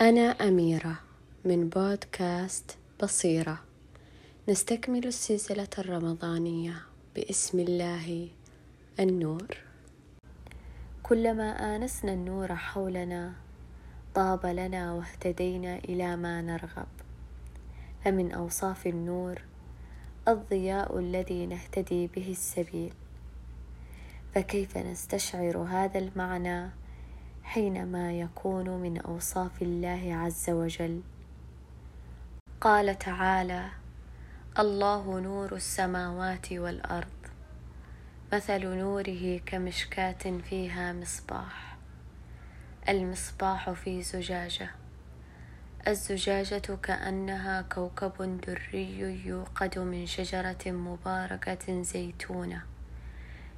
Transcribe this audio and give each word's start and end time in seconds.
أنا 0.00 0.30
أميرة 0.30 0.98
من 1.44 1.68
بودكاست 1.68 2.76
بصيرة. 3.02 3.60
نستكمل 4.48 5.06
السلسلة 5.06 5.68
الرمضانية 5.78 6.82
باسم 7.14 7.60
الله 7.60 8.28
النور. 9.00 9.56
كلما 11.02 11.76
آنسنا 11.76 12.12
النور 12.12 12.54
حولنا 12.54 13.32
طاب 14.14 14.46
لنا 14.46 14.92
واهتدينا 14.92 15.78
إلى 15.78 16.16
ما 16.16 16.42
نرغب. 16.42 16.88
فمن 18.04 18.32
أوصاف 18.32 18.86
النور 18.86 19.42
الضياء 20.28 20.98
الذي 20.98 21.46
نهتدي 21.46 22.06
به 22.06 22.30
السبيل. 22.30 22.92
فكيف 24.34 24.76
نستشعر 24.76 25.58
هذا 25.58 25.98
المعنى؟ 25.98 26.83
حينما 27.44 28.12
يكون 28.12 28.68
من 28.70 29.00
أوصاف 29.00 29.62
الله 29.62 30.14
عز 30.14 30.50
وجل. 30.50 31.02
قال 32.60 32.98
تعالى 32.98 33.70
الله 34.58 35.20
نور 35.20 35.54
السماوات 35.54 36.52
والأرض 36.52 37.08
مثل 38.32 38.66
نوره 38.66 39.40
كمشكاة 39.46 40.38
فيها 40.50 40.92
مصباح. 40.92 41.76
المصباح 42.88 43.70
في 43.70 44.02
زجاجة 44.02 44.70
الزجاجة 45.88 46.78
كأنها 46.82 47.62
كوكب 47.62 48.40
دري 48.40 48.98
يوقد 49.26 49.78
من 49.78 50.06
شجرة 50.06 50.58
مباركة 50.66 51.82
زيتونة 51.82 52.62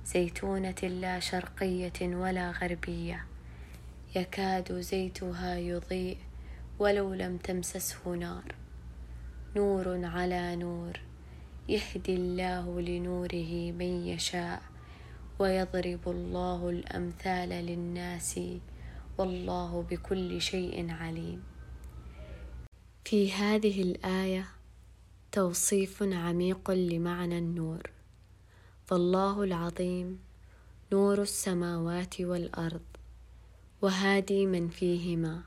زيتونة 0.05 0.83
لا 0.83 1.21
شرقية 1.21 2.01
ولا 2.03 2.51
غربية. 2.51 3.25
يكاد 4.15 4.81
زيتها 4.81 5.57
يضيء 5.59 6.19
ولو 6.79 7.15
لم 7.15 7.37
تمسسه 7.37 8.15
نار. 8.15 8.55
نور 9.57 10.05
على 10.05 10.57
نور 10.57 11.01
يهدي 11.69 12.15
الله 12.15 12.81
لنوره 12.81 13.73
من 13.73 14.07
يشاء 14.07 14.63
ويضرب 15.39 16.01
الله 16.07 16.71
الأمثال 16.71 17.49
للناس 17.49 18.41
والله 19.19 19.83
بكل 19.91 20.41
شيء 20.41 20.91
عليم. 20.91 21.43
في 23.05 23.33
هذه 23.33 23.83
الآية 23.83 24.49
توصيف 25.33 26.03
عميق 26.03 26.71
لمعنى 26.71 27.39
النور. 27.39 27.91
فالله 28.87 29.43
العظيم 29.43 30.19
نور 30.93 31.23
السماوات 31.23 32.21
والأرض. 32.21 32.96
وهادي 33.83 34.47
من 34.47 34.69
فيهما. 34.69 35.43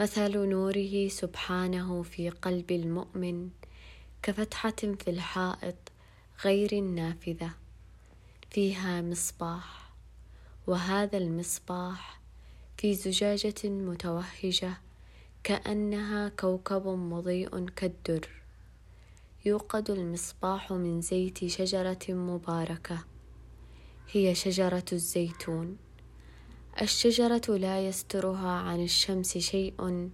مثل 0.00 0.38
نوره 0.38 1.08
سبحانه 1.08 2.02
في 2.02 2.30
قلب 2.30 2.70
المؤمن 2.70 3.50
كفتحة 4.22 4.70
في 4.70 5.08
الحائط 5.10 5.74
غير 6.44 6.72
النافذة. 6.72 7.50
فيها 8.50 9.02
مصباح 9.02 9.92
وهذا 10.66 11.18
المصباح 11.18 12.20
في 12.78 12.94
زجاجة 12.94 13.64
متوهجة 13.64 14.78
كأنها 15.44 16.28
كوكب 16.28 16.86
مضيء 16.86 17.68
كالدر. 17.68 18.28
يوقد 19.44 19.90
المصباح 19.90 20.72
من 20.72 21.00
زيت 21.00 21.46
شجرة 21.46 22.06
مباركة 22.08 23.04
هي 24.12 24.34
شجرة 24.34 24.84
الزيتون. 24.92 25.83
الشجرة 26.82 27.56
لا 27.56 27.86
يسترها 27.88 28.50
عن 28.50 28.84
الشمس 28.84 29.38
شيء 29.38 30.08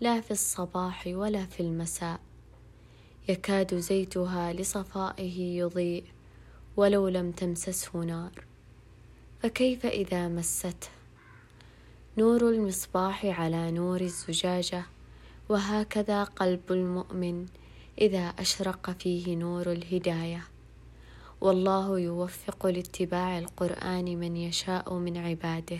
لا 0.00 0.20
في 0.20 0.30
الصباح 0.30 1.06
ولا 1.06 1.46
في 1.46 1.60
المساء. 1.60 2.20
يكاد 3.28 3.74
زيتها 3.74 4.52
لصفائه 4.52 5.58
يضيء 5.58 6.04
ولو 6.76 7.08
لم 7.08 7.30
تمسسه 7.30 7.98
نار. 7.98 8.44
فكيف 9.42 9.86
إذا 9.86 10.28
مسته؟ 10.28 10.88
نور 12.18 12.48
المصباح 12.50 13.26
على 13.40 13.70
نور 13.70 14.00
الزجاجة 14.00 14.84
وهكذا 15.48 16.24
قلب 16.24 16.60
المؤمن 16.70 17.46
إذا 18.00 18.26
أشرق 18.38 18.90
فيه 18.90 19.36
نور 19.36 19.72
الهداية. 19.72 20.44
والله 21.40 21.98
يوفق 21.98 22.66
لاتباع 22.66 23.38
القرآن 23.38 24.04
من 24.04 24.36
يشاء 24.36 24.94
من 24.94 25.16
عباده. 25.16 25.78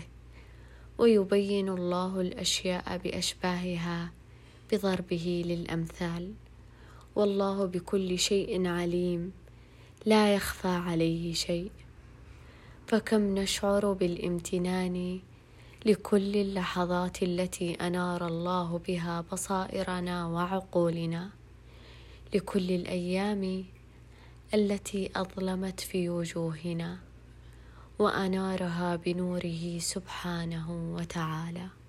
ويبين 1.01 1.69
الله 1.69 2.21
الأشياء 2.21 2.97
بأشباهها 2.97 4.11
بضربه 4.71 5.43
للأمثال. 5.45 6.33
والله 7.15 7.65
بكل 7.65 8.19
شيء 8.19 8.67
عليم 8.67 9.31
لا 10.05 10.35
يخفى 10.35 10.67
عليه 10.67 11.33
شيء. 11.33 11.71
فكم 12.87 13.35
نشعر 13.35 13.93
بالامتنان 13.93 15.19
لكل 15.85 16.35
اللحظات 16.35 17.23
التي 17.23 17.73
أنار 17.73 18.27
الله 18.27 18.77
بها 18.87 19.25
بصائرنا 19.31 20.27
وعقولنا. 20.27 21.29
لكل 22.33 22.71
الأيام 22.71 23.65
التي 24.53 25.09
أظلمت 25.15 25.79
في 25.79 26.09
وجوهنا. 26.09 27.10
وأنارها 28.01 28.95
بنوره 28.95 29.79
سبحانه 29.79 30.67
وتعالى. 30.95 31.80